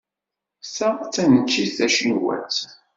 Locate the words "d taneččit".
0.99-1.69